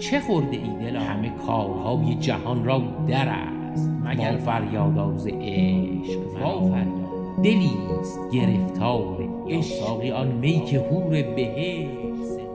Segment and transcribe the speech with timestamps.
[0.00, 3.90] چه خورده ای دلا همه کارهای جهان را در است.
[4.04, 7.42] مگر فریاد ز عشق وا فریاد.
[7.42, 10.14] دلیست گرفتار عشق.
[10.14, 12.48] آن می که حور بهشت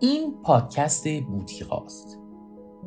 [0.00, 2.18] این پادکست بوتیقاست.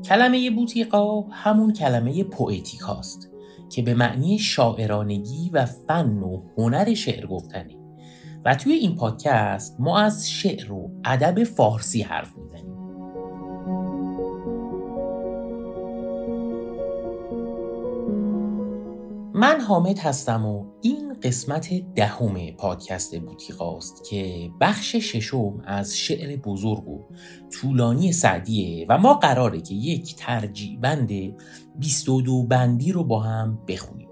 [0.05, 3.31] کلمه بوتیقا همون کلمه پویتیکاست
[3.69, 7.77] که به معنی شاعرانگی و فن و هنر شعر گفتنه.
[8.45, 12.80] و توی این پادکست ما از شعر و ادب فارسی حرف می‌زنیم.
[19.41, 26.87] من حامد هستم و این قسمت دهم پادکست بوتیقاست که بخش ششم از شعر بزرگ
[26.87, 27.07] و
[27.51, 31.11] طولانی سعدیه و ما قراره که یک ترجیع بند
[31.75, 34.09] 22 بندی رو با هم بخونیم.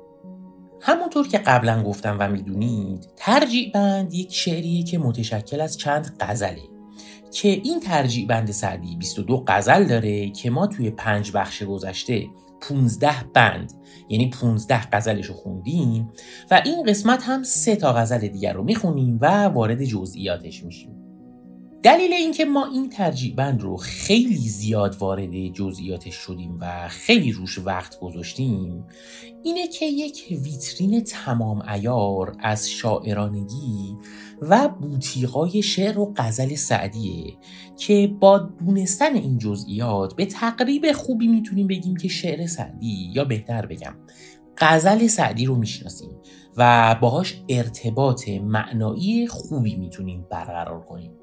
[0.81, 6.63] همونطور که قبلا گفتم و می‌دونید ترجیع بند یک شعریه که متشکل از چند غزله.
[7.31, 12.27] که این ترجیع بند سعدی 22 غزل داره که ما توی پنج بخش گذشته
[12.61, 13.73] 15 بند.
[14.09, 16.11] یعنی 15 غزلش رو خوندیم
[16.51, 21.08] و این قسمت هم سه تا غزل دیگر رو می‌خونیم و وارد جزئیاتش میشیم.
[21.83, 27.57] دلیل اینکه ما این ترجیح بند رو خیلی زیاد وارد جزئیاتش شدیم و خیلی روش
[27.57, 28.85] وقت گذاشتیم
[29.43, 33.97] اینه که یک ویترین تمام ایار از شاعرانگی
[34.41, 37.37] و بوتیقای شعر و غزل سعدیه
[37.77, 43.65] که با دونستن این جزئیات به تقریب خوبی می‌تونیم بگیم که شعر سعدی یا بهتر
[43.65, 43.95] بگم
[44.57, 46.11] غزل سعدی رو می‌شناسیم
[46.57, 51.18] و باهاش ارتباط معنایی خوبی می‌تونیم برقرار کنیم.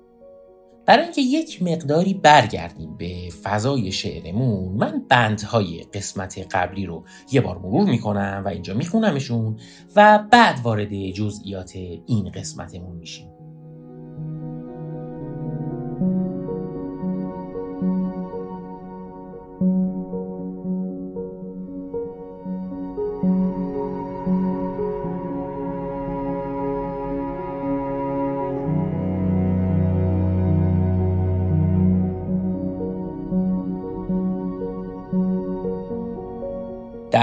[0.87, 7.59] برای اینکه یک مقداری برگردیم به فضای شعرمون من بندهای قسمت قبلی رو یه بار
[7.59, 9.57] مرور می‌کنم و اینجا میخونمشون
[9.97, 11.73] و بعد وارد جزئیات
[12.07, 13.36] این قسمتمون میشیم.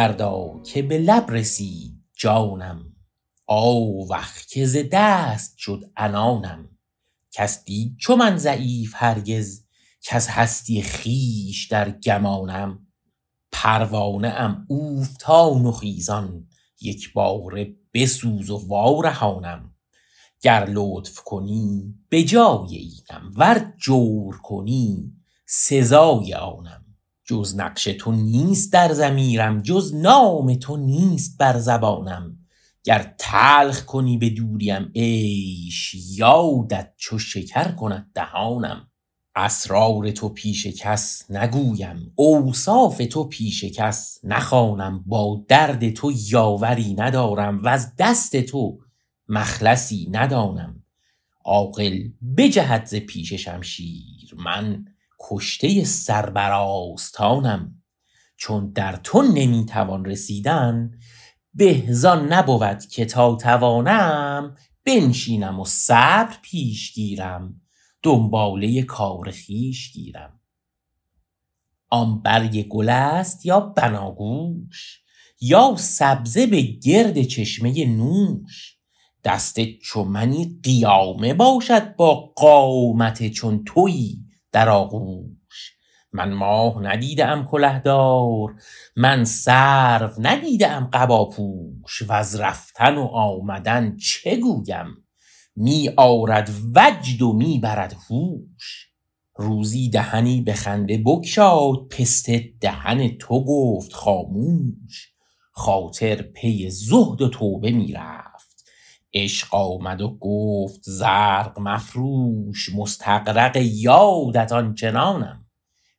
[0.08, 2.96] دردا که به لب رسید جانم.
[3.47, 6.69] آوخ که ز دست شد انانم
[7.31, 9.66] کس دید چو من ضعیف هرگز
[10.02, 12.88] کس هستی خیش در گمانم.
[13.52, 16.47] پروانه ام اوفتان و خیزان
[16.81, 19.75] یک باره بسوز و وارهانم.
[20.42, 25.13] گر لطف کنی به جای اینم ور جور کنی
[25.46, 26.83] سزای آنم.
[27.26, 32.38] جز نقش تو نیست در زمیرم جز نام تو نیست بر زبانم.
[32.84, 38.88] گر تلخ کنی به دوریم عیش یادت چو شکر کند دهانم.
[39.36, 45.04] اسرار تو پیش کس نگویم اوصاف تو پیش کس نخوانم.
[45.06, 48.80] با درد تو یاوری ندارم و از دست تو
[49.30, 50.84] مخلصی ندانم.
[51.46, 52.00] عاقل
[52.38, 54.86] بجهد ز پیش شمشیر من
[55.24, 57.84] کشته سربراستانم
[58.38, 60.92] چون در تو نمی‌توان رسیدن
[61.54, 67.62] به زان نبود که تا توانم بنشینم و صبر پیش گیرم
[68.04, 70.40] دنباله کار خویش گیرم.
[71.90, 75.02] آن برگ گل است یا بناگوش
[75.42, 78.78] یا سبزه به گرد چشمه نوش؟
[79.24, 85.74] دست چو منی قیامه باشد با قامت چون تویی در آغوش.
[86.12, 88.56] من ماه ندیده ام کلهدار
[88.96, 92.02] من سرو ندیده ام قباپوش.
[92.02, 94.88] و از رفتن و آمدن چه گویم؟
[95.56, 98.90] می آرد وجد و می برد هوش.
[99.36, 105.13] روزی دهنی به خنده بگشاد پسته دهن تو گفت خاموش.
[105.52, 108.33] خاطر پی زهد و توبه می‌رفت.
[109.13, 115.45] عشق آمد و گفت زرق مفروش مستغرق یادت آنچنانم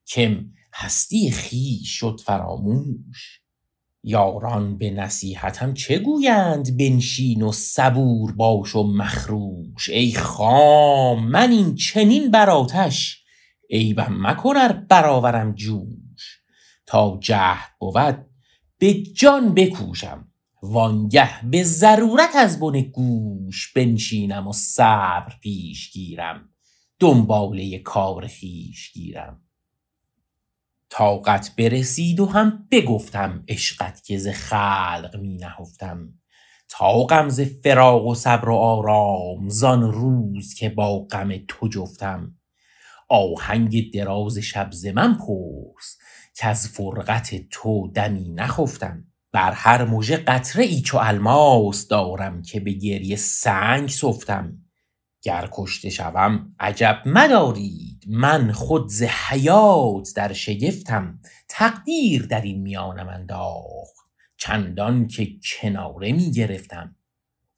[0.07, 3.41] کم هستی خویش شد فراموش.
[4.03, 11.75] یاران به نصیحتم چه گویند؟ بنشین و صبور باش و مخروش ای خام من این
[11.75, 13.23] چنین بر آتش
[13.69, 16.39] عیبم مکن ار برآورم جوش
[16.85, 18.25] تا جهد بود
[18.77, 20.27] به جان بکوشم.
[20.65, 26.49] وانگه به ضرورت از بن گوش بنشینم و صبر پیش گیرم.
[26.99, 29.41] دنباله کار خویش گیرم.
[30.89, 36.13] طاقت برسید و هم بگفتم عشقت که ز خلق می نهفتم.
[36.69, 42.37] طاقم ز فراق و صبر و آرام زان روز که با غم تو جفتم.
[43.09, 45.97] آهنگ دراز شب ز من پرس
[46.35, 49.05] که از فرقت تو دمی نخفتم.
[49.35, 54.57] بر هر مژه قطره ای چو الماس دارم که به گریه سنگ سفتم.
[55.21, 58.03] گر کشته شوم عجب مدارید.
[58.07, 61.19] من خود ز حیات در شگفتم.
[61.49, 64.05] تقدیر در این میانم انداخت.
[64.37, 66.95] چندان که کناره می گرفتم.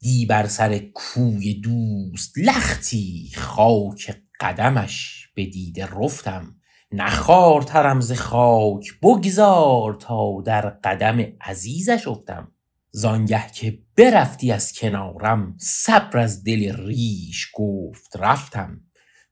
[0.00, 6.57] دی بر سر کوی دوست لختی خاک قدمش به دیده رفتم.
[6.92, 12.52] نه خوارترم ز خاک بگذار تا در قدم عزیزش افتم.
[12.90, 18.80] زانگه که برفتی از کنارم صبر از دل ریش گفت رفتم.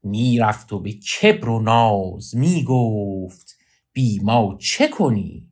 [0.03, 3.57] می‌رفت و به کبر و ناز می‌گفت
[3.93, 5.51] بی ما چه کنی؟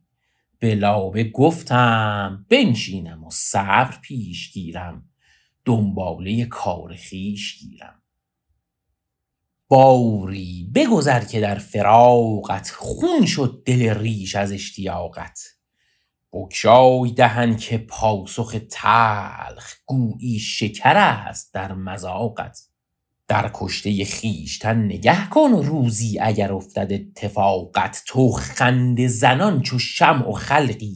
[0.59, 5.09] به لابه گفتم بنشینم و صبر پیش گیرم.
[5.65, 8.01] دنباله کار خویش گیرم.
[9.67, 15.39] باری بگذر که در فراقت خون شد دل ریش از اشتیاقت.
[16.33, 22.59] بگشای دهن که پاسخ تلخ گویی شکر است در مذاقت.
[23.27, 28.03] در کشته خویشتن نگه کن روزی اگر افتد اتفاقت.
[28.07, 30.95] تو خنده زنان چو شمع و خلقی.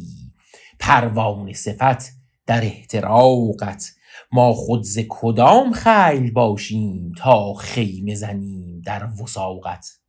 [0.80, 2.12] پروانه صفت
[2.46, 3.92] در احتراقت.
[4.32, 10.00] ما خود ز کدام خیل باشیم تا خیمه زنیم در وثاقت؟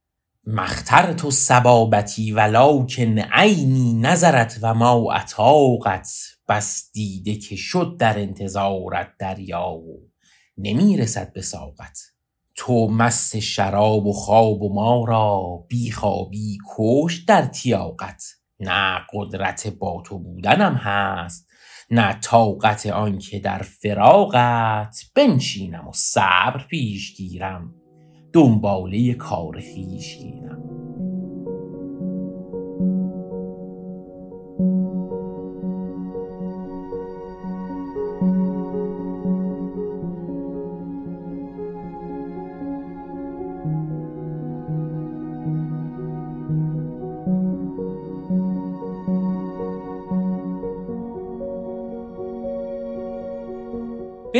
[0.46, 6.08] ما اخترت صبابتی ولکن عینی نظرت و ما اطاقت
[6.48, 10.10] بس دیده که شد در انتظارت دریا و
[10.58, 11.98] نمی رسد به ساقت.
[12.54, 18.22] تو مست شراب و خواب و ما را بی خوابی کشت در تیاقت.
[18.60, 21.49] نه قدرت با تو بودنم هست
[21.90, 27.74] نه طاقت آن که در فراقت بنشینم و صبر پیش گیرم.
[28.32, 30.62] دنباله کار خویش گیرم.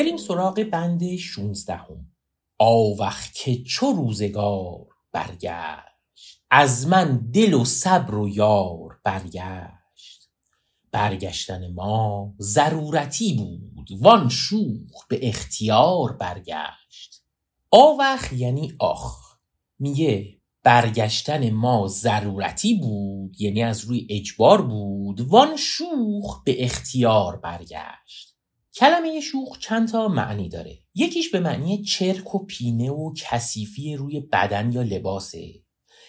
[0.01, 2.07] بریم سراغ بند 16 هم.
[2.59, 6.43] آوخ که چو روزگار برگشت.
[6.51, 10.31] از من دل و صبر و یار برگشت.
[10.93, 13.89] برگشتن ما ضرورتی بود.
[14.01, 17.25] وان شوخ به اختیار برگشت.
[17.71, 19.37] آوخ یعنی آخ.
[19.79, 25.21] میگه برگشتن ما ضرورتی بود یعنی از روی اجبار بود.
[25.21, 28.30] وان شوخ به اختیار برگشت.
[28.75, 30.79] کلمه شوخ چند تا معنی داره.
[30.95, 35.49] یکیش به معنی چرک و پینه و کثیفی روی بدن یا لباسه.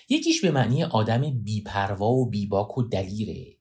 [0.09, 3.57] یکیش به معنی آدم بیپروا و بیباک و دلیره.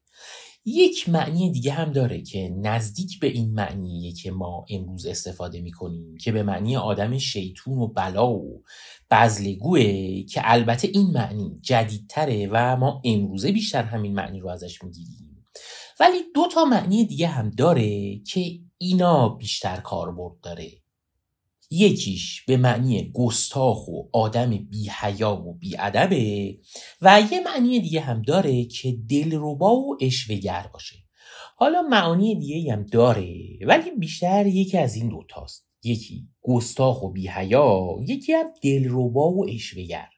[0.64, 6.16] یک معنی دیگه هم داره که نزدیک به این معنیه که ما امروز استفاده می‌کنیم
[6.16, 8.62] که به معنی آدم شیطون و بلا و
[9.10, 15.46] بزلگوه که البته این معنی جدیدتره و ما امروزه بیشتر همین معنی رو ازش می‌گیریم.
[16.00, 20.70] ولی دو تا معنی دیگه هم داره که اینا بیشتر کاربرد داره.
[21.70, 26.58] یکیش به معنی گستاخ و آدم بی حیا و بی ادبه
[27.00, 30.96] و یه معنی دیگه هم داره که دلربا و اشوگر باشه.
[31.56, 33.34] حالا معانی دیگه هم داره
[33.66, 39.48] ولی بیشتر یکی از این دوتاست یکی گستاخ و بی حیا یکی هم دلربا و
[39.50, 40.08] اشوگر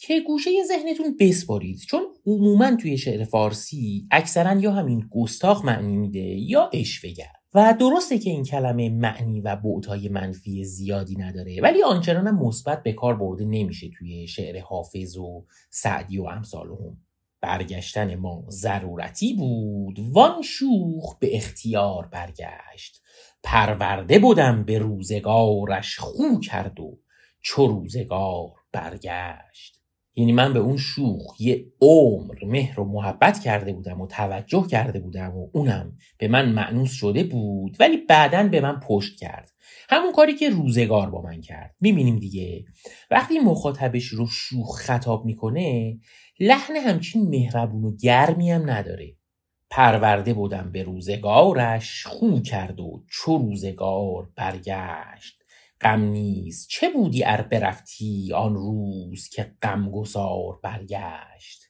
[0.00, 6.20] که گوشه ذهنتون بسپارید چون عموما توی شعر فارسی اکثرا یا همین گستاخ معنی میده
[6.20, 12.30] یا اشوگر و درسته که این کلمه معنی و بعدهای منفی زیادی نداره ولی آنچنان
[12.30, 16.96] مثبت به کار برده نمیشه توی شعر حافظ و سعدی و امثالهم
[17.40, 23.02] برگشتن ما ضرورتی بود وان شوخ به اختیار برگشت.
[23.42, 26.98] پرورده بودم به روزگارش خو کرد و
[27.40, 29.75] چو روزگار برگشت.
[30.16, 35.00] یعنی من به اون شوخ یه عمر مهر و محبت کرده بودم و توجه کرده
[35.00, 39.52] بودم و اونم به من معنوس شده بود ولی بعدا به من پشت کرد.
[39.88, 41.74] همون کاری که روزگار با من کرد.
[41.80, 42.64] می‌بینیم دیگه.
[43.10, 45.98] وقتی مخاطبش رو شوخ خطاب می‌کنه
[46.40, 49.16] لحن همچین مهربون و گرمی هم نداره.
[49.70, 55.35] پرورده بودم به روزگارش خو کرد و چو روزگار برگشت.
[55.80, 56.66] غم نیز.
[56.70, 61.62] چه بودی ار برفتی آن روز که غم گسار برگشت؟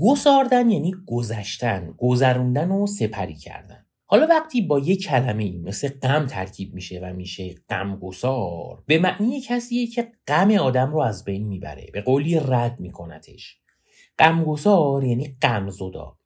[0.00, 3.86] گساردن یعنی گذشتن گذروندن و سپری کردن.
[4.12, 9.86] حالا وقتی با یک کلمه مثل غم ترکیب میشه و میشه غمگسار به معنی کسیه
[9.86, 13.56] که غم آدم رو از بین می‌بره به قولی رد میکنتش
[14.18, 16.16] غمگسار یعنی غمزدا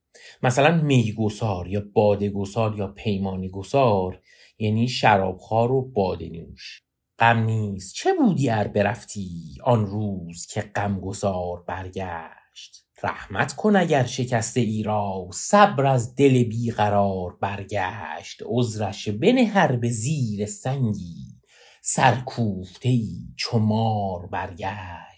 [0.43, 4.21] مثلا میگسار یا بادگسار یا پیمانی گسار
[4.59, 6.86] یعنی شرابخوار و باده نوش.
[7.19, 7.95] غم نیست.
[7.95, 15.29] چه بودی ار برفتی آن روز که غمگسار برگشت؟ رحمت کن اگر شکسته ای را.
[15.33, 18.43] صبر از دل بیقرار برگشت.
[18.47, 21.41] عذرش بنه هر به زیر سنگی.
[21.83, 25.16] سرکوفته ای چو مار برگشت.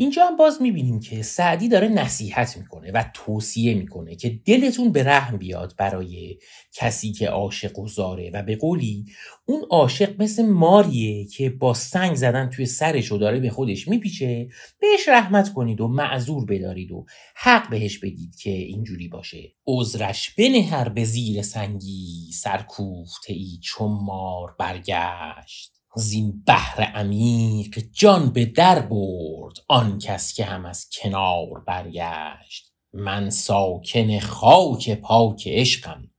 [0.00, 5.02] اینجا هم باز می‌بینیم که سعدی داره نصیحت می‌کنه و توصیه می‌کنه که دلتون به
[5.02, 6.38] رحم بیاد برای
[6.72, 8.30] کسی که عاشق و زاره.
[8.34, 9.06] و به قولی
[9.46, 14.48] اون عاشق مثل ماریه که با سنگ زدن توی سرش و داره به خودش میپیچه
[14.80, 19.52] بهش رحمت کنید و معذور بدارید و حق بهش بگید که اینجوری باشه.
[19.66, 25.79] عذرش بنهر به زیر سنگی سرکوفته ای چون مار برگشت.
[25.96, 32.72] زین بحر عمیق جان به در برد آن کس که هم از کنار برگشت.
[32.92, 36.10] من ساکن خاک پاک عشقم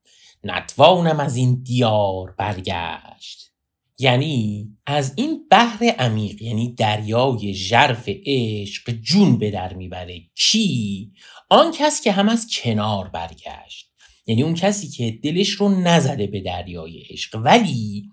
[0.44, 3.52] نتوانم از این دیار برگشت.
[4.00, 10.22] یعنی از این بحر عمیق یعنی دریای ژرف عشق جون به در می‌بره.
[10.36, 11.12] کی؟
[11.50, 13.92] آن کس که هم از کنار برگشت.
[14.26, 17.42] یعنی اون کسی که دلش رو نزده به دریای عشق.
[17.44, 18.11] ولی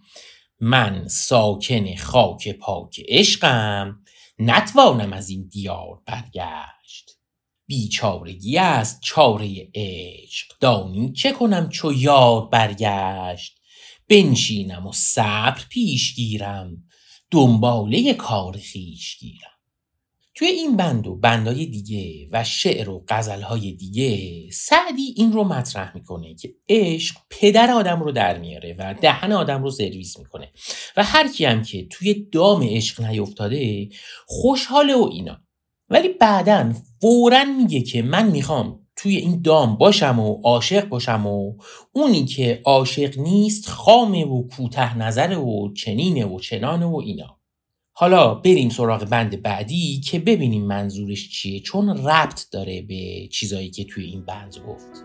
[0.60, 4.00] من ساکن خاک پاک عشقم
[4.38, 7.18] نتوانم از این دیار برگشت.
[7.66, 13.58] بیچارگی است چاره عشق دانی چه کنم چو یار برگشت.
[14.08, 16.84] بنشینم و صبر پیش گیرم
[17.30, 19.57] دنباله کار خویش گیرم.
[20.38, 25.94] توی این بند و بندای دیگه و شعر و غزلهای دیگه سعدی این رو مطرح
[25.94, 30.52] می‌کنه که عشق پدر آدم رو در میاره و دهن آدم رو سرویس می‌کنه.
[30.96, 33.88] و هر کی هم که توی دام عشق نیفتاده
[34.26, 35.40] خوشحاله و اینا.
[35.88, 41.52] ولی بعدا فورا میگه که من می‌خوام توی این دام باشم و عاشق باشم و
[41.92, 47.37] اونی که عاشق نیست خامه و کوته نظره و چنینه و چنانه و اینا.
[48.00, 53.84] حالا بریم سراغ بند بعدی که ببینیم منظورش چیه چون ربط داره به چیزایی که
[53.84, 55.04] توی این بند گفت.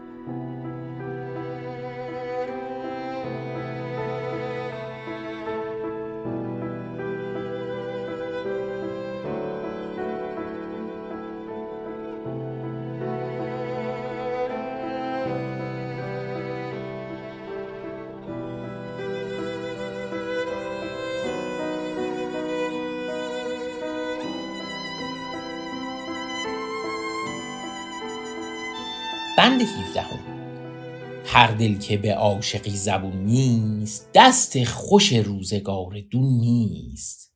[29.38, 30.06] بند 17
[31.26, 37.34] هر دل که به عاشقی زبون نیست دست خوش روزگار دون نیست.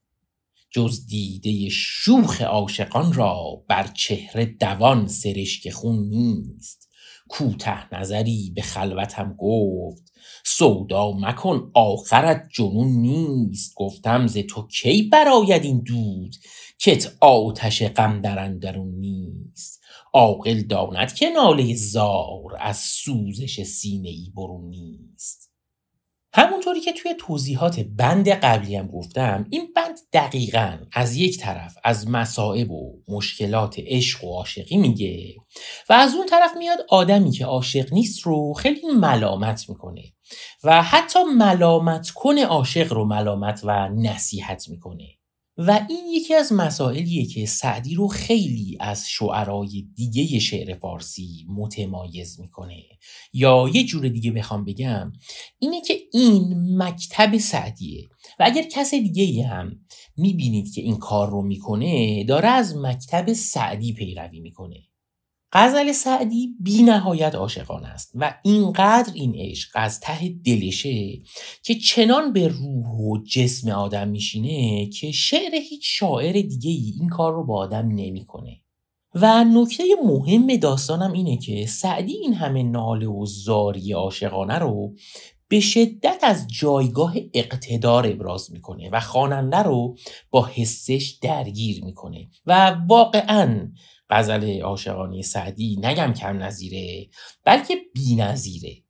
[0.72, 6.90] جز دیده شوخ عاشقان را بر چهره دوان سرشک خون نیست.
[7.30, 10.14] کوته نظری به خلوتم گفت
[10.46, 13.74] سودا مکن آخرت جنون نیست.
[13.76, 16.36] گفتم ز تو کی براید این دود؟
[16.80, 19.77] کت آتش غم در اندرون نیست.
[20.18, 25.52] عاقل داند که ناله زار از سوزش سینه ای برون نیست.
[26.34, 32.08] همونطوری که توی توضیحات بند قبلی هم گفتم این بند دقیقا از یک طرف از
[32.08, 35.36] مصائب و مشکلات عشق و عاشقی میگه
[35.90, 40.04] و از اون طرف میاد آدمی که عاشق نیست رو خیلی ملامت می‌کنه
[40.64, 45.08] و حتی ملامت کنه عاشق رو ملامت و نصیحت می‌کنه.
[45.58, 52.40] و این یکی از مسائلیه که سعدی رو خیلی از شعرهای دیگه شعر فارسی متمایز
[52.40, 52.84] می‌کنه.
[53.34, 55.14] یا یه جور دیگه بخوام بگم
[55.60, 58.04] اینه که این مکتب سعدیه.
[58.40, 59.80] و اگر کس دیگه هم
[60.18, 64.78] می‌بینید که این کار رو می‌کنه داره از مکتب سعدی پیروی می‌کنه.
[65.52, 71.20] غزل سعدی بی نهایت عاشقانه است و اینقدر این عشق از ته دلشه
[71.64, 77.10] که چنان به روح و جسم آدم میشینه که شعر هیچ شاعر دیگه ای این
[77.10, 78.62] کار رو با آدم نمی‌کنه.
[79.16, 84.96] و نکته مهم داستانم اینه که سعدی این همه ناله و زاری عاشقانه رو
[85.48, 89.98] به شدت از جایگاه اقتدار ابراز می‌کنه و خواننده رو
[90.32, 93.72] با حسش درگیر می‌کنه و واقعا
[94.10, 97.10] غزل عاشقانه سعدی نگم کم نظیره
[97.44, 98.84] بلکه بی نظیره.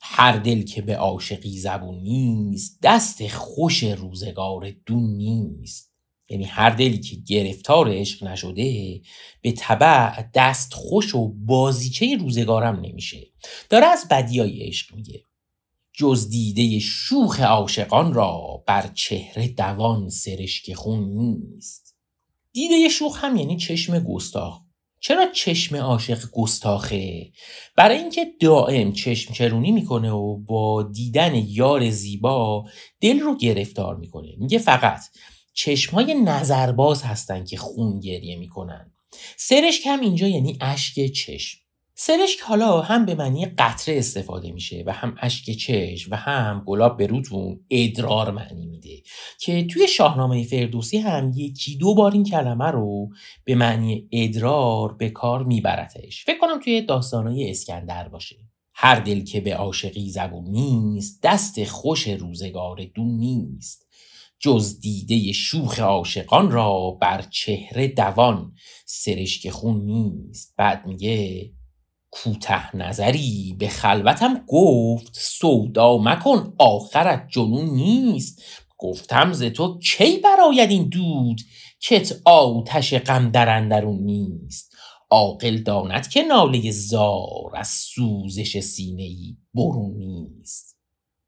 [0.00, 5.94] هر دل که به عاشقی زبون نیست دست خوش روزگار دون نیست.
[6.28, 9.00] یعنی هر دلی که گرفتار عشق نشده
[9.42, 13.26] به طبع دست خوش و بازیچه روزگارم نمیشه.
[13.70, 15.24] داره از بدیای عشق میگه.
[15.92, 21.83] جز دیده شوخ عاشقان را بر چهره دوان سرشک خون نیست.
[22.54, 24.60] دیده شوخ هم یعنی چشم گستاخ.
[25.00, 27.32] چرا چشم عاشق گستاخه؟
[27.76, 32.64] برای اینکه دائم چشم چرونی می‌کنه و با دیدن یار زیبا
[33.00, 34.28] دل رو گرفتار می‌کنه.
[34.38, 35.00] میگه فقط
[35.54, 38.92] چشمهای نظرباز هستن که خون گریه می‌کنن.
[39.36, 41.63] سرشک هم اینجا یعنی اشک چشم.
[41.96, 46.96] سرشک حالا هم به معنی قطره استفاده میشه و هم اشک چشم و هم گلاب
[46.96, 49.02] به روتون ادرار معنی میده
[49.40, 53.08] که توی شاهنامه فردوسی هم یکی دو بار این کلمه رو
[53.44, 56.24] به معنی ادرار به کار میبرتش.
[56.24, 58.36] فکر کنم توی داستانهای اسکندر باشه.
[58.74, 63.86] هر دل که به عاشقی زبون نیست دست خوش روزگار دون نیست.
[64.38, 68.52] جز دیده شوخ عاشقان را بر چهره دوان
[68.86, 70.54] سرشک خون نیست.
[70.56, 71.50] بعد میگه
[72.14, 78.42] کوته نظری به خلوتم گفت سودا مکن آخرت جنون نیست.
[78.78, 81.40] گفتم ز تو کی براید این دود؟
[81.80, 84.74] کت آتش غم در اندرون نیست.
[85.10, 90.76] عاقل داند که ناله زار از سوزش سینه ای برون نیست.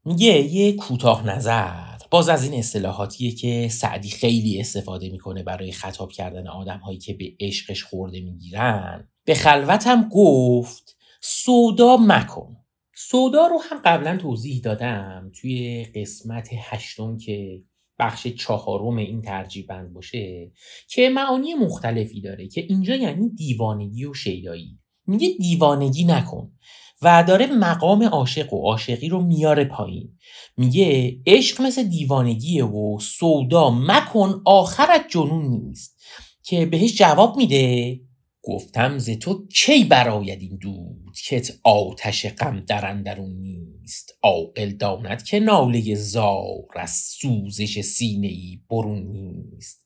[0.05, 1.97] میگه یه کوتاه نظر.
[2.11, 7.13] باز از این اصطلاحاتیه که سعدی خیلی استفاده می‌کنه برای خطاب کردن آدم هایی که
[7.13, 9.09] به عشقش خورده می‌گیرن.
[9.27, 12.57] به خلوتم گفت سودا مکن.
[12.95, 17.63] سودا رو هم قبلا توضیح دادم توی قسمت هشتم که
[17.99, 20.51] بخش چهارم این ترجیح بند باشه
[20.89, 24.79] که معانی مختلفی داره که اینجا یعنی دیوانگی و شیدایی.
[25.07, 26.51] میگه دیوانگی نکن
[27.01, 30.17] و داره مقام عاشق و عاشقی رو میاره پایین.
[30.57, 35.97] میگه عشق مثل دیوانگیه و سودا مکن آخرت جنون نیست.
[36.43, 37.99] که بهش جواب میده
[38.47, 45.23] گفتم ز تو کی براید این دود کت آتش غم در اندرون نیست؟ عاقل داند
[45.23, 49.85] که ناله زار از سوزش سینه ای برون نیست.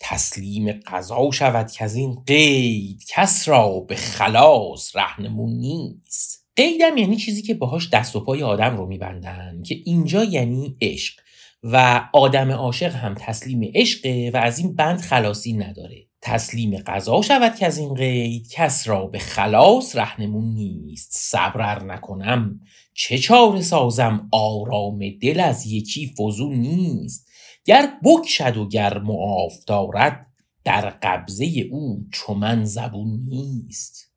[0.00, 6.46] تسلیم قضا شود که از این قید کس را به خلاص رهنمون نیست.
[6.56, 11.20] قیدم یعنی چیزی که باهاش دست و پای آدم رو میبندن که اینجا یعنی عشق.
[11.62, 16.11] و آدم عاشق هم تسلیم عشقه و از این بند خلاصی نداره.
[16.22, 21.10] تسلیم قضا شود که از این قید کس را به خلاص رهنمون نیست.
[21.12, 22.60] صبر نکنم
[22.94, 27.28] چه چاره سازم؟ آرام دل از یکی فزون نیست.
[27.64, 30.26] گر بکشد و گر معاف دارد
[30.64, 34.11] در قبضه او چو من زبون نیست.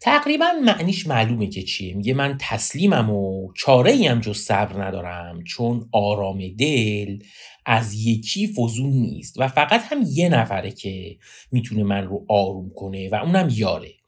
[0.00, 1.94] تقریبا معنیش معلومه که چیه.
[1.94, 7.18] میگه من تسلیمم و چاره ایم جز صبر ندارم چون آرام دل
[7.66, 11.16] از یکی فزون نیست و فقط هم یه نفره که
[11.52, 13.98] می‌تونه من رو آروم کنه و اونم یاره.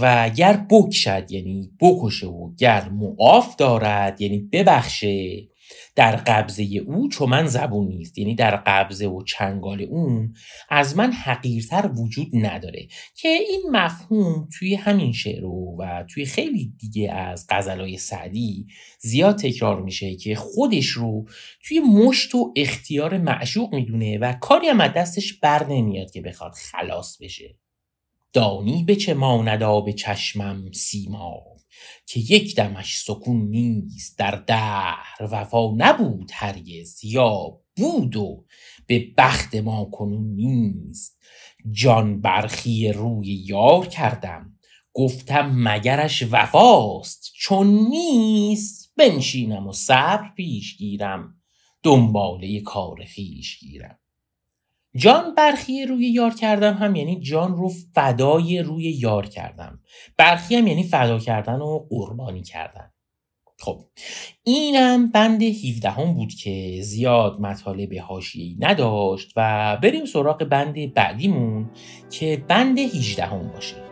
[0.00, 5.48] و گر بکشد یعنی بکشه و گر معاف دارد یعنی ببخشه
[5.96, 10.34] در قبضه او چون من زبون نیست یعنی در قبضه و چنگال اون
[10.68, 15.76] از من حقیرتر وجود نداره که این مفهوم توی همین شعر و
[16.10, 18.66] توی خیلی دیگه از غزلای سعدی
[18.98, 21.24] زیاد تکرار میشه که خودش رو
[21.68, 26.52] توی مشت و اختیار معشوق می‌دونه و کاری هم از دستش بر نمیاد که بخواد
[26.52, 27.56] خلاص بشه.
[28.32, 31.55] دانی به چه ماند به چشمم سیما.
[32.06, 38.44] که یک دمش سکون نیست در دهر وفا نبود هرگز یا بود و
[38.86, 41.18] به بخت ما کنون نیست.
[41.70, 44.58] جان برخی روی یار کردم
[44.92, 48.92] گفتم مگرش وفاست چون نیست.
[48.96, 51.34] بنشینم و صبر پیش گیرم
[51.82, 53.98] دنباله کار خیش گیرم.
[54.96, 59.80] جان برخی روی یار کردم هم یعنی جان رو فدای روی یار کردم.
[60.16, 62.92] برخی هم یعنی فدا کردن و قربانی کردن.
[63.58, 63.84] خب
[64.42, 71.70] اینم بند 17 هم بود که زیاد مطالب حاشیه‌ای نداشت و بریم سراغ بند بعدیمون
[72.10, 73.85] که بند 18 هم باشه.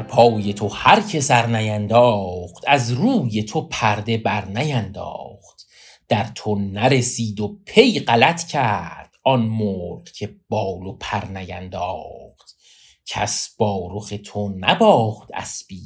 [0.00, 5.66] در پای تو هر که سر نینداخت از روی تو پرده بر نینداخت.
[6.08, 12.56] در تو نرسید و پی غلط کرد آن مرغ که بال و پر نینداخت.
[13.06, 15.82] کس با رخ تو نباخت اسبی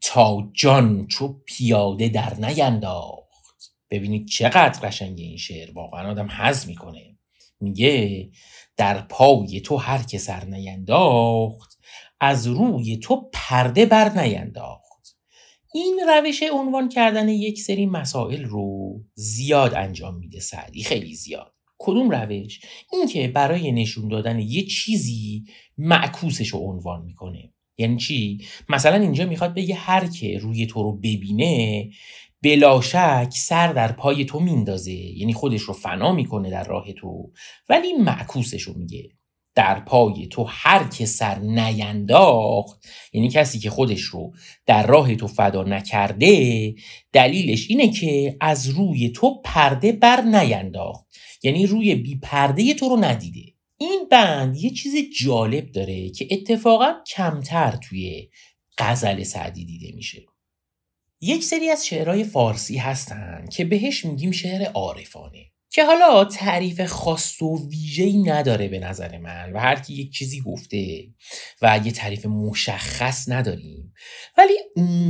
[0.00, 3.72] تا جان چو پیاده در نینداخت.
[3.90, 7.16] ببینید چقدر قشنگه این شعر واقعا آدم حز می‌کنه.
[7.60, 8.28] میگه
[8.76, 11.75] در پای تو هر که سر نینداخت
[12.20, 14.86] از روی تو پرده بر نینداخت.
[15.74, 21.52] این روش عنوان کردن یک سری مسائل رو زیاد انجام میده سعدی خیلی زیاد.
[21.78, 22.60] کدوم روش؟
[22.92, 25.44] اینکه برای نشون دادن یه چیزی
[25.78, 27.52] معکوسش رو عنوان می‌کنه.
[27.78, 31.90] یعنی چی؟ مثلا اینجا می‌خواد بگه هر که روی تو رو ببینه
[32.42, 34.92] بلا شک سر در پای تو میندازه.
[34.92, 37.32] یعنی خودش رو فنا می‌کنه در راه تو.
[37.68, 39.10] ولی معکوسش رو میگه.
[39.56, 44.32] در پای تو هر که سر نینداخت یعنی کسی که خودش رو
[44.66, 46.74] در راه تو فدا نکرده
[47.12, 51.06] دلیلش اینه که از روی تو پرده بر نینداخت.
[51.42, 53.52] یعنی روی بی پرده تو رو ندیده.
[53.78, 58.28] این بند یه چیز جالب داره که اتفاقا کمتر توی
[58.78, 60.26] غزل سعدی دیده میشه.
[61.20, 65.46] یک سری از شعرهای فارسی هستن که بهش میگیم شعر عارفانه.
[65.70, 70.40] که حالا تعریف خاص و ویژه‌ای نداره به نظر من و هر کی یک چیزی
[70.40, 71.08] گفته
[71.62, 73.92] و یه تعریف مشخص نداریم.
[74.38, 74.54] ولی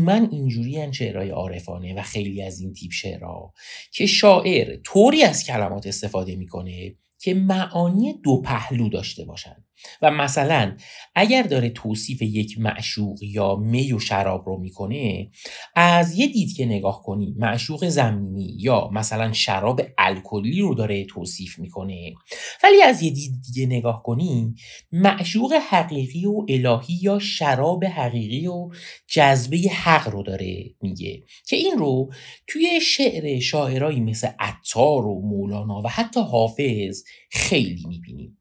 [0.00, 3.52] من اینجوری شعرهای عارفانه و خیلی از این تیپ شعرها
[3.92, 9.64] که شاعر طوری از کلمات استفاده می‌کنه که معانی دو پهلو داشته باشند
[10.02, 10.76] و مثلا
[11.14, 15.30] اگر داره توصیف یک معشوق یا می و شراب رو می‌کنه
[15.74, 21.58] از یه دید که نگاه کنی معشوق زمینی یا مثلا شراب الکلی رو داره توصیف
[21.58, 22.14] می‌کنه.
[22.62, 24.54] ولی از یه دید دیگه نگاه کنی
[24.92, 28.68] معشوق حقیقی و الهی یا شراب حقیقی و
[29.08, 31.22] جذبه حق رو داره میگه.
[31.48, 32.12] که این رو
[32.46, 38.35] توی شعر شاعرایی مثل عطار و مولانا و حتی حافظ خیلی می‌بینیم.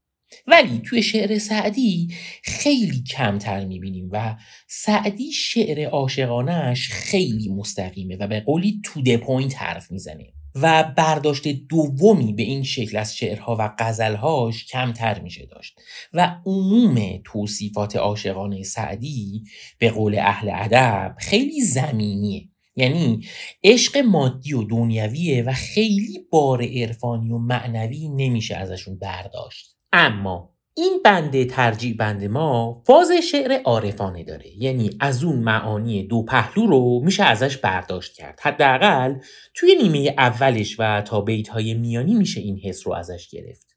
[0.48, 2.08] ولی توی شعر سعدی
[2.44, 4.36] خیلی کمتر می‌بینیم و
[4.68, 11.48] سعدی شعر عاشقانش خیلی مستقیمه و به قولی تو د پوینت حرف می‌زنه و برداشت
[11.48, 15.80] دومی به این شکل از شعرها و غزلهاش کمتر میشه داشت
[16.14, 19.44] و عموم توصیفات عاشقانه سعدی
[19.80, 22.50] به قول اهل ادب خیلی زمینیه.
[22.76, 23.22] یعنی
[23.64, 29.75] عشق مادی و دنیویه و خیلی بار عرفانی و معنوی نمیشه ازشون برداشت.
[29.98, 34.64] اما این بنده ترجیح بند ما فاز شعر عارفانه داره.
[34.64, 38.40] یعنی از اون معانی دو پهلو رو میشه ازش برداشت کرد.
[38.42, 39.16] حداقل
[39.54, 43.68] توی نیمه اولش و تا بیت های میانی میشه این حس رو ازش گرفت.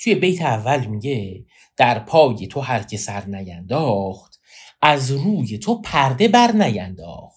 [0.00, 1.44] توی بیت اول میگه
[1.76, 4.40] در پای تو هر که سر نینداخت
[4.82, 7.33] از روی تو پرده بر نینداخت.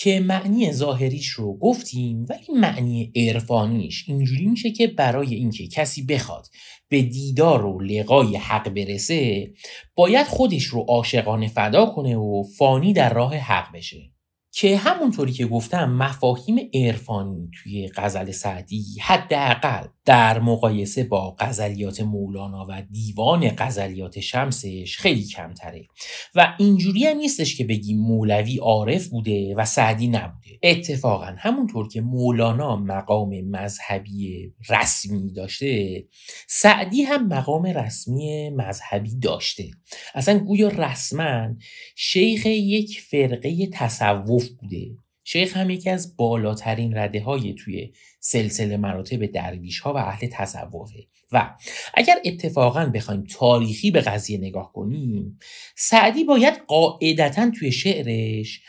[0.00, 6.46] که معنی ظاهریش رو گفتیم ولی معنی عرفانیش اینجوری میشه که برای اینکه کسی بخواد
[6.88, 9.50] به دیدار و لقای حق برسه
[9.94, 14.12] باید خودش رو عاشقانه فدا کنه و فانی در راه حق بشه.
[14.52, 22.66] که همونطوری که گفتم مفاهیم عرفانی توی غزل سعدی حداقل در مقایسه با غزلیات مولانا
[22.68, 25.86] و دیوان غزلیات شمسش خیلی کمتره.
[26.34, 30.50] و اینجوری هم نیستش که بگیم مولوی عارف بوده و سعدی نبوده.
[30.62, 36.04] اتفاقا همونطور که مولانا مقام مذهبی رسمی داشته
[36.46, 39.70] سعدی هم مقام رسمی مذهبی داشته.
[40.14, 41.48] اصلا گویا رسما
[41.96, 44.86] شیخ یک فرقه تصوف بوده.
[45.30, 51.06] شیخ هم یکی از بالاترین رده های توی سلسله مراتب درویش ها و اهل تصوفه
[51.32, 51.56] و
[51.94, 55.38] اگر اتفاقا بخوایم تاریخی به قضیه نگاه کنیم
[55.76, 58.60] سعدی باید قاعدتا توی شعرش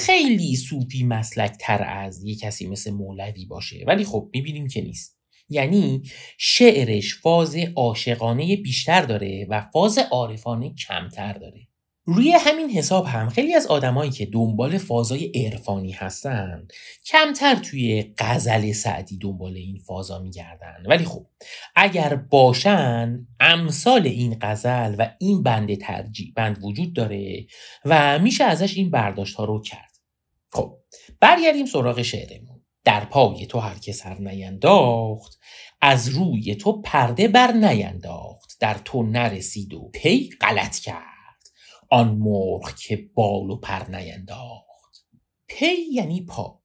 [0.00, 3.84] خیلی صوفی مسلک تر از یه کسی مثل مولوی باشه.
[3.86, 5.18] ولی خب می‌بینیم که نیست.
[5.48, 6.02] یعنی
[6.38, 11.69] شعرش فاز عاشقانه بیشتر داره و فاز عارفانه کمتر داره.
[12.04, 16.68] روی همین حساب هم خیلی از آدمایی که دنبال فازای عرفانی هستن
[17.06, 20.76] کمتر توی غزل سعدی دنبال این فازا میگردن.
[20.86, 21.26] ولی خب
[21.76, 27.46] اگر باشن امثال این غزل و این بند ترجیح بند وجود داره
[27.84, 29.90] و میشه ازش این برداشت ها رو کرد.
[30.52, 30.76] خب
[31.20, 32.60] برگردیم سراغ شعرمون.
[32.84, 35.38] در پای تو هر که سر نینداخت
[35.80, 38.56] از روی تو پرده بر نینداخت.
[38.60, 41.19] در تو نرسید و پی غلط کرد.
[41.90, 45.06] آن مرغ که بال و پر نینداخت.
[45.48, 46.62] پی یعنی پا.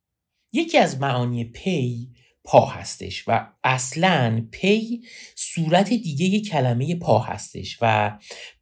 [0.54, 2.10] یکی از معانی پی
[2.44, 5.02] پا هستش و اصلا پی
[5.36, 8.18] صورت دیگه کلمه پا هستش و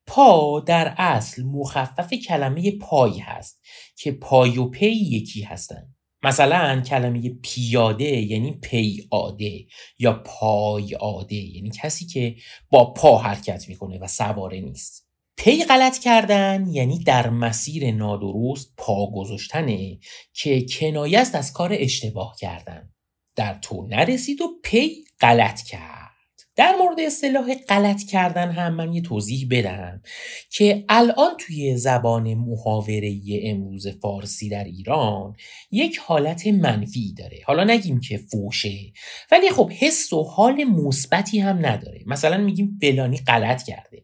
[0.07, 3.61] پا در اصل مخفف کلمه پای هست
[3.97, 5.95] که پای و پی یکی هستن.
[6.23, 9.65] مثلا کلمه پیاده یعنی پیاده
[9.99, 12.35] یا پای آده یعنی کسی که
[12.69, 15.02] با پا حرکت می‌کنه و سواره نیست.
[15.37, 19.99] پی غلط کردن یعنی در مسیر نادرست پا گذاشتنه
[20.33, 22.89] که کنایه است از کار اشتباه کردن.
[23.35, 26.13] در تو نرسید و پی غلط کرد.
[26.55, 30.01] در مورد اصطلاح غلط کردن هم من یه توضیح بدم
[30.49, 35.35] که الان توی زبان محاوره امروز فارسی در ایران
[35.71, 37.39] یک حالت منفی داره.
[37.45, 38.93] حالا نگیم که فوشه
[39.31, 42.03] ولی خب حس و حال مثبتی هم نداره.
[42.05, 44.03] مثلا میگیم فلانی غلط کرده.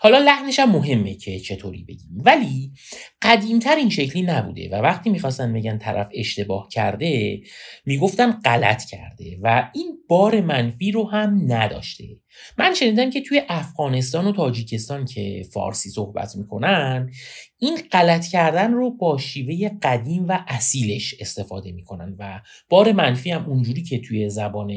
[0.00, 2.22] حالا لحنش هم مهمه که چطوری بگیم.
[2.24, 2.72] ولی
[3.22, 7.40] قدیمتر این شکلی نبوده و وقتی می‌خواستن بگن طرف اشتباه کرده
[7.86, 12.04] می‌گفتن غلط کرده و این بار منفی رو هم نداشته.
[12.58, 17.10] من شنیدم که توی افغانستان و تاجیکستان که فارسی صحبت می‌کنن
[17.58, 23.44] این غلط کردن رو با شیوه قدیم و اصیلش استفاده می‌کنن و بار منفی هم
[23.44, 24.72] اونجوری که توی زبان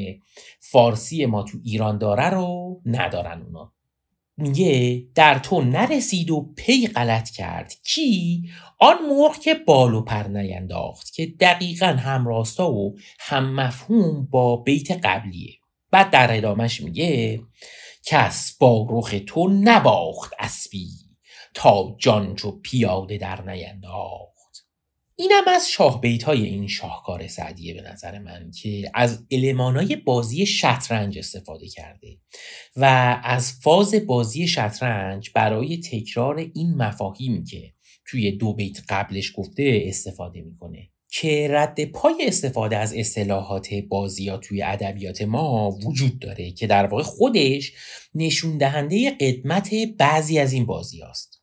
[0.59, 3.73] فارسی ما تو ایران داره رو ندارن اونا.
[4.37, 7.73] میگه در تو نرسید و پی غلط کرد.
[7.83, 8.43] کی؟
[8.79, 14.57] آن مرغ که بال و پر نینداخت که دقیقا هم راستا و هم مفهوم با
[14.57, 15.53] بیت قبلیه.
[15.91, 17.39] بعد در ادامش میگه
[18.05, 20.87] کس با رخ تو نباخت اسبی
[21.53, 24.36] تا جان چو پیاده در نینداخت.
[25.19, 31.17] اینم از شاه های این شاهکار سعدیه به نظر من که از المانای بازی شطرنج
[31.17, 32.17] استفاده کرده
[32.75, 32.85] و
[33.23, 37.73] از فاز بازی شطرنج برای تکرار این مفاهیمی که
[38.05, 44.37] توی دو بیت قبلش گفته استفاده می‌کنه که رد پای استفاده از اصطلاحات بازی ها
[44.37, 47.73] توی ادبیات ما وجود داره که در واقع خودش
[48.15, 51.36] نشون دهنده قدمت بعضی از این بازی هاست.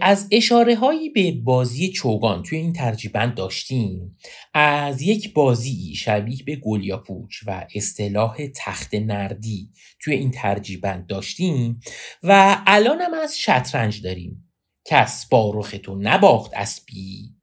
[0.00, 4.16] از اشاره هایی به بازی چوگان توی این ترجیبند داشتیم.
[4.54, 9.70] از یک بازی شبیه به گلیاپوچ و اصطلاح تخت نردی
[10.00, 11.80] توی این ترجیبند داشتیم
[12.22, 14.50] و الان هم از شطرنج داریم.
[14.84, 17.34] کس با رخ تو نباخت اسبی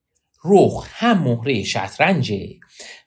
[0.46, 2.50] رخ هم مهره شطرنجه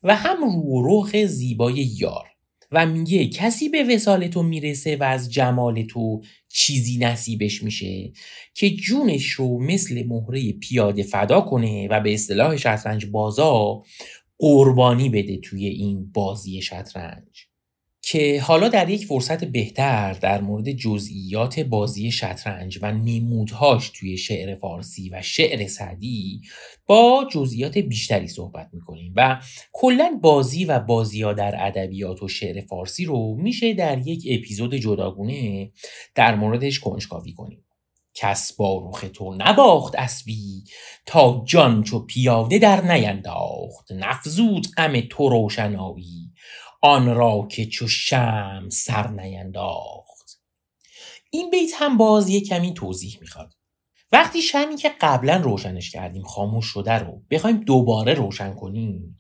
[0.03, 2.30] و هم رو رخ زیبای یار.
[2.72, 8.12] و میگه کسی به وسال تو می‌رسه و از جمال تو چیزی نصیبش میشه
[8.54, 13.83] که جونش رو مثل مهره پیاده فدا کنه و به اصطلاح شطرنج بازا
[14.38, 17.49] قربانی بده توی این بازی شطرنج.
[18.11, 24.55] که حالا در یک فرصت بهتر در مورد جزئیات بازی شطرنج و نمودهاش توی شعر
[24.55, 26.40] فارسی و شعر سعدی
[26.87, 29.40] با جزئیات بیشتری صحبت می‌کنیم و
[29.73, 35.70] کلا بازی و بازی در ادبیات و شعر فارسی رو میشه در یک اپیزود جداگونه
[36.14, 37.64] در موردش کنجکاوی کنیم.
[38.14, 40.64] کس با رخ تو نباخت اسبی
[41.07, 43.92] تا جان چو پیاده در نینداخت.
[43.92, 46.30] نفزود غم تو روشنایی.
[46.81, 50.40] آن را که چو شم سر نینداخت.
[51.31, 53.55] این بیت هم باز یه کمی توضیح می‌خواد.
[54.12, 59.19] وقتی شمی که قبلا روشنش کردیم خاموش شده رو بخوایم دوباره روشن کنیم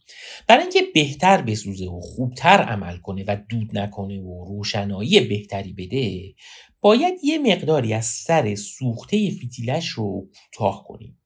[0.48, 6.34] برای اینکه بهتر بسوزه و خوبتر عمل کنه و دود نکنه و روشنایی بهتری بده
[6.80, 11.22] باید یه مقداری از سر سوخته فیتیلش رو کوتاه کنیم.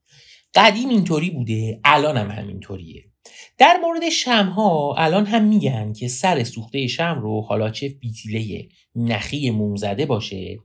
[0.55, 3.14] قدیم اینطوری بوده الان هم همینطوریه.
[3.57, 8.67] در مورد شم ها الان هم میگن که سر سوخته شم رو حالا چه بیتیله
[8.95, 10.57] نخی موم زده باشه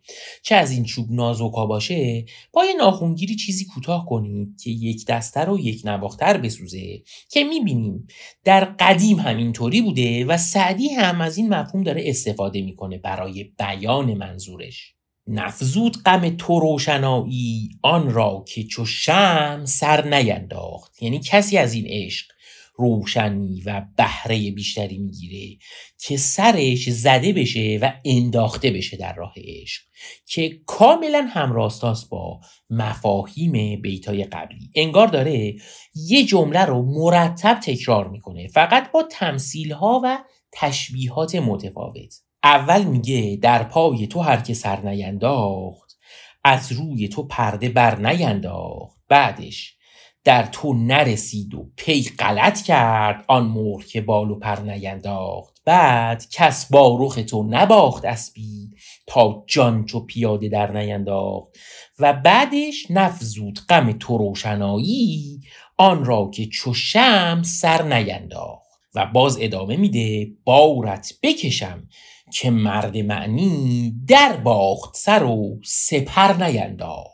[0.42, 5.40] چه از این چوب نازوکا باشه با یه ناخونگیری چیزی کوتاه کنید که یک دسته
[5.40, 8.06] رو یک نواختر بسوزه که می‌بینیم
[8.44, 14.14] در قدیم همینطوری بوده و سعدی هم از این مفهوم داره استفاده می‌کنه برای بیان
[14.14, 14.94] منظورش.
[15.26, 21.84] نفزود غم تو روشنایی آن را که چو شم سر نینداخت یعنی کسی از این
[21.88, 22.26] عشق
[22.80, 25.58] روشنی و بهره بیشتری می‌گیره
[25.98, 29.82] که سرش زده بشه و انداخته بشه در راه عشق
[30.26, 32.40] که کاملا همراستاست با
[32.70, 34.70] مفاهیم بیتای قبلی.
[34.74, 35.54] انگار داره
[35.94, 40.18] یه جمله رو مرتب تکرار می‌کنه فقط با تمثیل ها و
[40.52, 42.14] تشبیهات متفاوت.
[42.44, 45.98] اول میگه در پای تو هر که سر نینداخت
[46.44, 49.00] از روی تو پرده بر نینداخت.
[49.08, 49.76] بعدش
[50.24, 55.62] در تو نرسید و پی غلط کرد آن مور که بال و پر نینداخت.
[55.64, 58.70] بعد کس با رخ تو نباخت اسبی
[59.06, 61.48] تا جان چو پیاده در نینداخت.
[61.98, 65.40] و بعدش نفزود غم تو روشنایی
[65.76, 68.70] آن را که چو شم سر نینداخت.
[68.94, 71.88] و باز ادامه میده بارت بکشم
[72.32, 77.09] که مرد معنی در باخت سر و سپر نینداخت.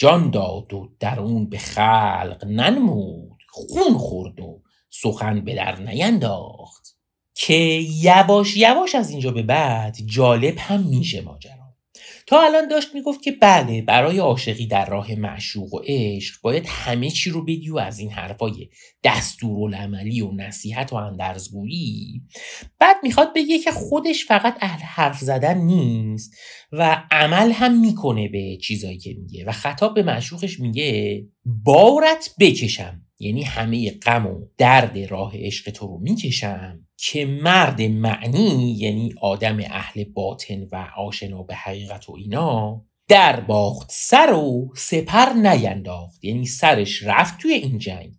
[0.00, 6.96] جان داد و درون به خلق ننمود خون خورد و سخن به در نینداخت.
[7.34, 7.54] که
[8.02, 11.59] یواش یواش از اینجا به بعد جالب هم میشه ماجرا.
[12.30, 17.10] تا الان داشت می‌گفت که بله برای عاشقی در راه معشوق و عشق باید همه
[17.10, 18.68] چی رو بدی و از این حرفای
[19.04, 22.22] دستورالعملی و نصیحت و اندرزگویی.
[22.78, 26.34] بعد می‌خواد بگه که خودش فقط اهل حرف زدن نیست
[26.72, 33.02] و عمل هم می‌کنه به چیزایی که میگه و خطاب به معشوقش میگه بارت بکشم.
[33.20, 39.58] یعنی همه غم و درد راه عشق تو رو می‌کشم که مرد معنی یعنی آدم
[39.60, 46.24] اهل باطن و آشنا به حقیقت و اینا در باخت سر و سپر نینداخت.
[46.24, 48.12] یعنی سرش رفت توی این جنگ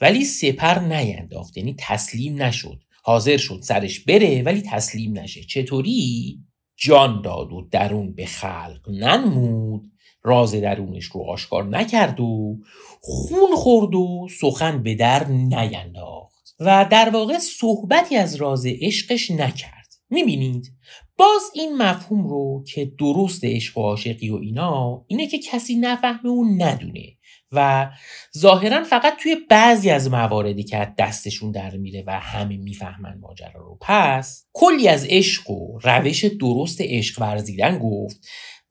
[0.00, 1.56] ولی سپر نینداخت.
[1.56, 2.80] یعنی تسلیم نشد.
[3.02, 5.44] حاضر شد سرش بره ولی تسلیم نشه.
[5.44, 6.38] چطوری؟
[6.76, 9.93] جان داد و درون به خلق ننمود.
[10.24, 12.58] راز درونش رو آشکار نکرد و
[13.00, 19.84] خون خورد و سخن به در نینداخت و در واقع صحبتی از راز عشقش نکرد.
[20.10, 20.72] می‌بینید؟
[21.18, 26.30] باز این مفهوم رو که درست عشق و عاشقی و اینا اینه که کسی نفهمه
[26.30, 27.14] و ندونه
[27.52, 27.90] و
[28.38, 33.78] ظاهرا فقط توی بعضی از مواردی که دستشون در میره و همه می‌فهمن ماجرا رو.
[33.80, 38.20] پس کلی از عشق و روش درست عشق ورزیدن گفت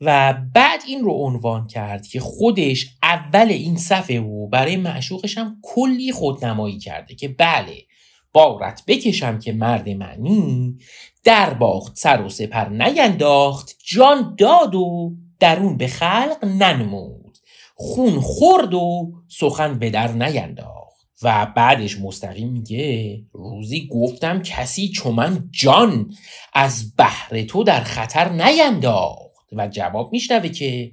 [0.06, 5.58] و بعد این رو عنوان کرد که خودش اول این صفحه و برای معشوقش هم
[5.62, 7.78] کلی خودنمایی کرده که بله
[8.34, 10.78] بارت بکشم که مرد معنی
[11.24, 17.38] در باخت سر و سپر نینداخت جان داد و درون به خلق ننمود.
[17.76, 20.84] خون خورد و سخن به در نینداخت.
[21.24, 26.14] و بعدش مستقیم میگه روزی گفتم کسی چون جان
[26.54, 29.23] از بحر تو در خطر نینداخت.
[29.58, 30.92] و جواب میشنوه که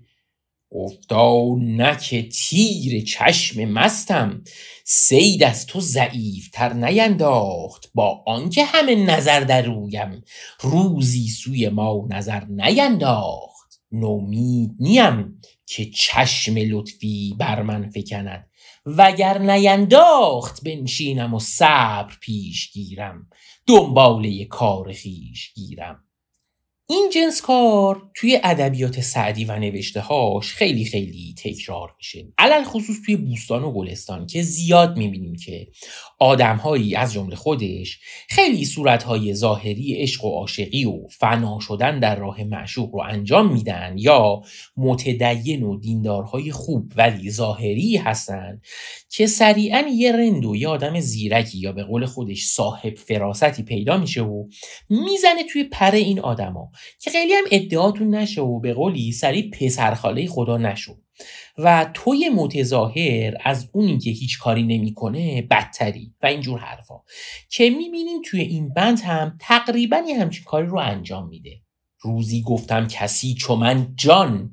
[0.71, 4.43] گفتا نک تیر چشم مستم
[4.85, 7.91] سید از تو ضعیفتر نینداخت.
[7.95, 10.25] با آنکه همه نظر در رویم
[10.61, 13.81] روزی سوی ما نظر نینداخت.
[13.93, 18.51] نومید نیم که چشم لطفی بر من فکند.
[18.87, 23.29] وگر نینداخت بنشینم و صبر پیش گیرم.
[23.67, 26.05] دنباله کار خیش گیرم.
[26.91, 32.27] این جنس کار توی ادبیات سعدی و نوشته هاش خیلی خیلی تکرار میشه.
[32.39, 35.69] علل خصوص توی بوستان و گلستان که زیاد می‌بینیم که
[36.19, 42.45] آدمهایی از جمله خودش خیلی صورتهای ظاهری عشق و عاشقی و فنا شدن در راه
[42.45, 44.43] معشوق رو انجام میدن یا
[44.77, 48.61] متدین و دیندارهای خوب ولی ظاهری هستن
[49.11, 53.97] که سریعا یه رند و یه آدم زیرکی یا به قول خودش صاحب فراستی پیدا
[53.97, 54.47] میشه و
[54.91, 56.71] می‌زنه توی پر این آدما.
[57.01, 60.97] که خیلی هم ادعاتون نشه و به قولی سریع پسرخاله خدا نشو.
[61.59, 66.95] و توی متظاهر از اونی که هیچ کاری نمی‌کنه بدتری و اینجور حرفا.
[67.51, 71.61] که می‌بینیم توی این بند هم تقریبا یه همچین کاری رو انجام میده.
[72.01, 74.51] روزی گفتم کسی چو من جان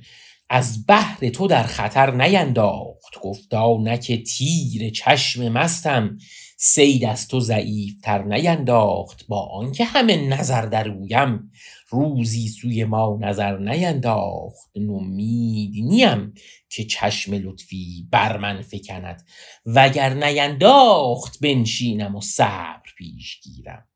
[0.49, 3.19] از بحر تو در خطر نینداخت.
[3.21, 6.17] گفتا نکه تیر چشم مستم
[6.57, 9.27] سید از تو ضعیف تر نینداخت.
[9.27, 11.51] با آنکه همه نظر در اویم
[11.89, 14.71] روزی سوی ما نظر نینداخت.
[14.75, 16.33] نومید نیم
[16.69, 19.25] که چشم لطفی بر من فکند.
[19.65, 23.87] وگر نینداخت بنشینم و صبر پیش گیرم.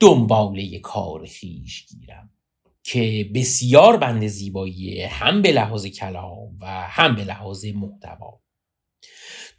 [0.00, 2.30] دنباله کار خیش گیرم.
[2.82, 8.40] که بسیار بند زیبایی هم به لحاظ کلام و هم به لحاظ محتوا.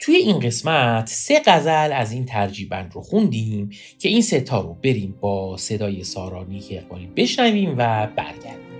[0.01, 5.15] توی این قسمت سه غزل از این ترجیبند رو خوندیم که این ستا رو بریم
[5.21, 8.70] با صدای سارانی اقبالی بشنویم و برگردیم.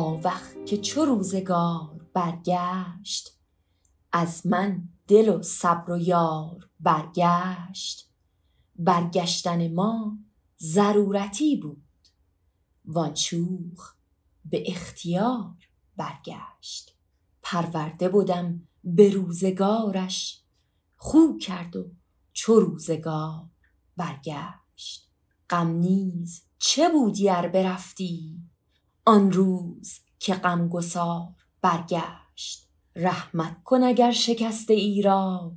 [0.00, 3.38] آوخ که چو روزگار برگشت
[4.12, 8.10] از من دل و صبر و یار برگشت.
[8.76, 10.18] برگشتن ما
[10.58, 11.84] ضرورتی بود
[12.84, 13.94] وان شوخ
[14.44, 15.54] به اختیار
[15.96, 16.96] برگشت.
[17.42, 20.42] پرورده بودم به روزگارش
[20.96, 21.90] خو کرد و
[22.32, 23.48] چو روزگار
[23.96, 25.10] برگشت.
[25.50, 28.49] غم نیز چه بودی ار برفتی؟
[29.10, 31.28] آن روز که غمگسار
[31.62, 32.68] برگشت.
[32.96, 35.52] رحمت کن اگر شکسته ای را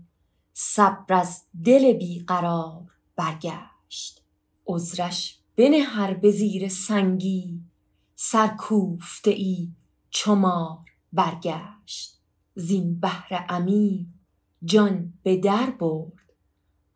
[0.54, 4.22] صبر از دل بیقرار برگشت.
[4.68, 7.62] عذرش بنه هر به زیر سنگی
[8.16, 9.72] سر کوفته ای
[10.10, 12.20] چو مار برگشت.
[12.56, 14.06] زین بحر عمیق
[14.64, 16.34] جان به در برد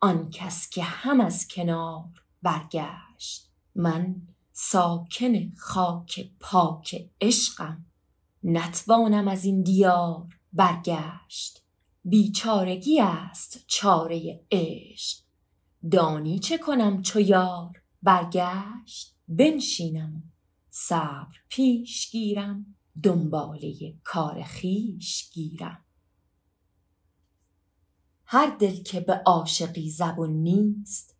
[0.00, 2.04] آن کس که هم از کنار
[2.42, 3.50] برگشت.
[3.74, 4.22] من
[4.60, 7.86] ساکن خاک پاک عشقم.
[8.42, 11.62] نتوانم از این دیار برگشت.
[12.04, 15.18] بیچارگی است چاره عشق.
[15.90, 19.16] دانی چه کنم چو یار برگشت.
[19.28, 20.32] بنشینم
[20.70, 22.76] صبر پیش گیرم.
[23.02, 25.84] دنباله کار خویش گیرم.
[28.24, 31.17] هر دل که به عاشقی زبون نیست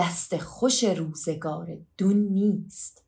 [0.00, 3.04] دست خوش روزگار دون نیست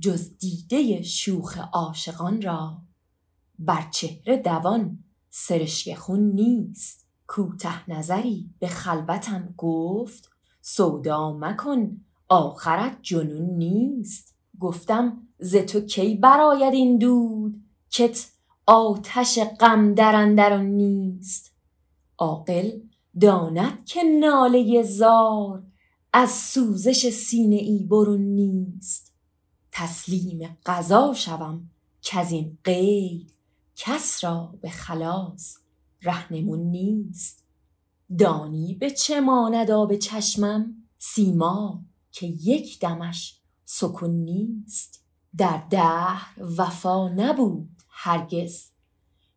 [0.00, 2.78] جز دیده شوخ عاشقان را.
[3.58, 4.98] بر چهره دوان
[5.30, 7.06] سرشک خون نیست.
[7.26, 10.30] کوته نظری به خلوتم گفت
[10.60, 14.34] سودا مکن آخرت جنون نیست.
[14.60, 17.54] گفتم ز تو کی برآید این دود؟
[17.90, 18.30] کت
[18.66, 21.54] آتش غم در اندرون نیست.
[22.18, 22.70] عاقل
[23.20, 25.62] داند که ناله زار
[26.16, 29.12] از سوزش سینه ای برون نیست.
[29.72, 31.70] تسلیم قضا شوم
[32.02, 33.32] کز این قید
[33.76, 35.56] کس را به خلاص
[36.02, 37.44] رهنمون نیست.
[38.18, 45.04] دانی به چه ماند آب چشمم؟ سیما که یک دمش سکون نیست.
[45.36, 48.68] در دهر وفا نبود هرگز.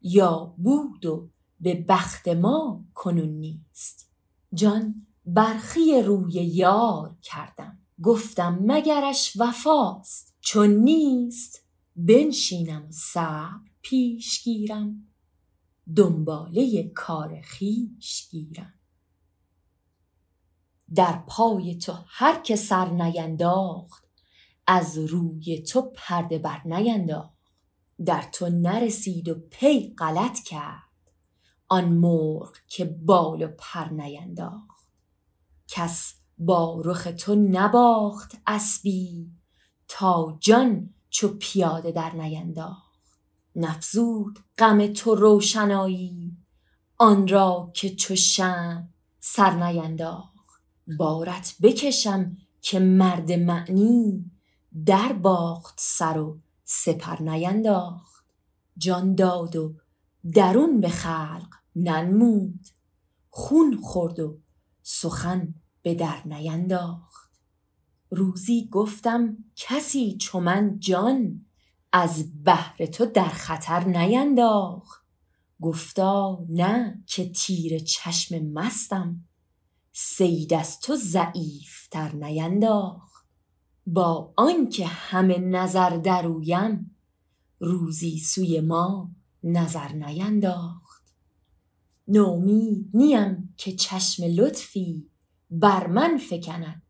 [0.02, 4.10] یا بود و به بخت ما کنون نیست.
[4.54, 7.80] جان برخی روی یار کردم.
[8.04, 10.36] گفتم مگرش وفاست.
[10.40, 11.64] چون نیست
[11.96, 15.08] بنشینم و صبر پیش گیرم.
[15.96, 18.74] دنباله کار خویش گیرم.
[20.96, 24.08] در پای تو هر که سر نینداخت
[24.68, 27.38] از روی تو پرده بر نینداخت.
[28.06, 30.84] در تو نرسید و پی غلط کرد.
[31.68, 34.77] آن مرغ که بال و پر نینداخت.
[35.68, 39.32] کس با رخ تو نباخت اسبی
[39.88, 42.88] تا جان چو پیاده در نینداخت.
[43.56, 46.38] نفزود غم تو روشنایی
[46.98, 48.84] آن را که چو شمع
[49.20, 50.62] سر نینداخت.
[50.98, 54.32] بارت بکشم که مرد معنی
[54.86, 58.26] در باخت سر و سپر نینداخت.
[58.78, 59.76] جان داد و
[60.34, 62.68] درون به خلق ننمود
[63.30, 64.40] خون خورد و
[64.90, 67.32] سخن به در نینداخت.
[68.10, 71.46] روزی گفتم کسی چو من جان
[71.94, 75.06] از بهر تو در خطر نینداخت.
[75.62, 79.26] گفتا نه که تیر چشم مستم
[79.92, 83.28] صید از تو ضعیفتر نینداخت.
[83.88, 86.96] با آنکه همه نظر در اویم
[87.60, 89.12] روزی سوی ما
[89.44, 90.87] نظر نینداخت.
[92.08, 95.10] نومید نیم که چشم لطفی
[95.50, 96.82] بر من فکند.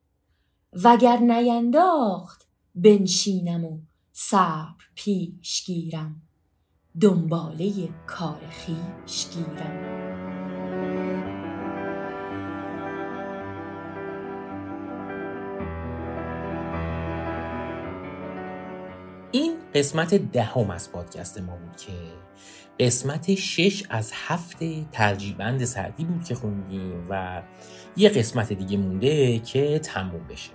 [0.84, 3.80] وگر نینداخت بنشینم و
[4.14, 6.22] صبر پیش گیرم.
[7.02, 10.37] دنباله کار خویش گیرم.
[19.32, 21.92] این قسمت دهم از پادکست ما بود که
[22.80, 24.58] قسمت شش از هفت
[24.92, 27.42] ترجیبند سردی بود که خوندیم و
[27.98, 30.52] یه قسمت دیگه مونده که تموم بشه.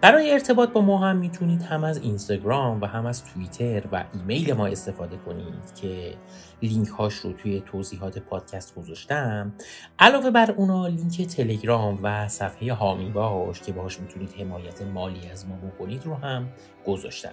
[0.00, 4.52] برای ارتباط با ما هم می‌تونید هم از اینستاگرام و هم از توییتر و ایمیل
[4.52, 6.14] ما استفاده کنید که
[6.62, 9.52] لینک هاش رو توی توضیحات پادکست گذاشتم.
[9.98, 15.48] علاوه بر اونا لینک تلگرام و صفحه هامی باش که باش می‌تونید حمایت مالی از
[15.48, 16.48] ما بکنید رو هم
[16.86, 17.32] گذاشتم.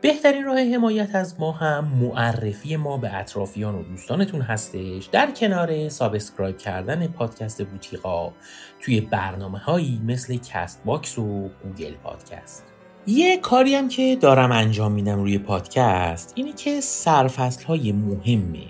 [0.00, 5.06] بهترین راه حمایت از ما هم معرفی ما به اطرافیان و دوستانتون هستش.
[5.06, 8.32] در کنار subscribe کردن پادکست بوتیقا
[8.80, 12.75] توی برنامه هایی مثل Castbox و Google Podcast.
[13.08, 18.62] یه کاری هم که دارم انجام میدم روی پادکست اینه که سرفصل های مهمه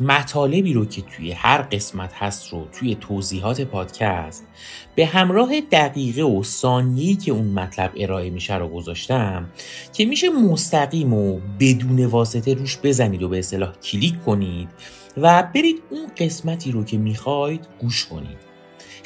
[0.00, 4.46] مطالبی رو که توی هر قسمت هست رو توی توضیحات پادکست
[4.94, 9.48] به همراه دقیقه و ثانیه‌ای که اون مطلب ارائه میشه رو گذاشتم
[9.92, 14.68] که میشه مستقیم و بدون واسطه روش بزنید و به اصطلاح کلیک کنید
[15.16, 18.47] و برید اون قسمتی رو که می‌خواید گوش کنید.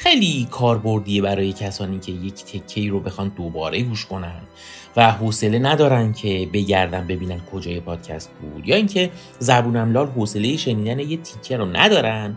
[0.03, 4.41] خیلی کاربردیه برای کسانی که یک تکه رو بخوان دوباره گوش کنن
[4.95, 10.99] و حوصله ندارن که بگردن ببینن کجای پادکست بود یا اینکه زبونم لال حوصله شنیدن
[10.99, 12.35] یه تیکه رو ندارن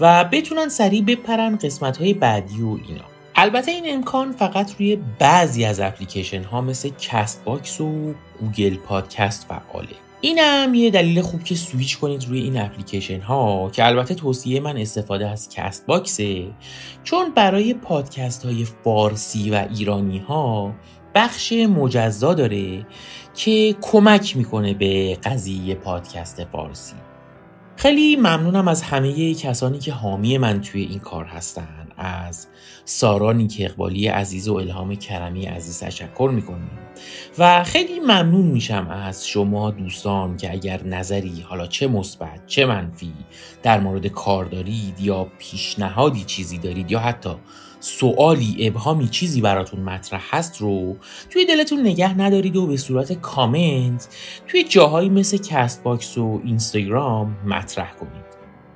[0.00, 3.04] و بتونن سریع بپرن قسمت های بعدی و اینا.
[3.34, 10.05] البته این امکان فقط روی بعضی از اپلیکیشن ها مثل Castbox و Google Podcast فعاله.
[10.26, 14.76] اینم یه دلیل خوب که سویچ کنید روی این اپلیکیشن ها که البته توصیه من
[14.76, 16.46] استفاده از Castbox ه
[17.04, 20.74] چون برای پادکست های فارسی و ایرانی ها
[21.14, 22.86] بخش مجزا داره
[23.34, 26.96] که کمک می‌کنه به قضیه پادکست فارسی.
[27.76, 32.46] خیلی ممنونم از همه کسانی که حامی من توی این کار هستن از
[32.88, 36.70] سارا نیک اقبالی عزیز و الهام کرمی عزیز تشکر می‌کنم
[37.38, 43.12] و خیلی ممنون میشم از شما دوستان که اگر نظری حالا چه مثبت چه منفی
[43.62, 47.30] در مورد کار دارید یا پیشنهادی چیزی دارید یا حتی
[47.80, 50.96] سوالی ابهامی چیزی براتون مطرح هست رو
[51.30, 54.08] توی دلتون نگه ندارید و به صورت کامنت
[54.48, 58.25] توی جاهایی مثل Castbox و اینستاگرام مطرح کنید.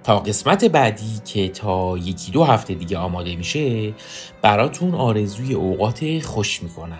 [0.04, 3.94] تا قسمت بعدی که تا یکی دو هفته دیگه آماده میشه
[4.42, 6.98] براتون آرزوی اوقات خوش می‌کنم.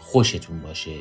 [0.00, 0.96] خوشتون باشه.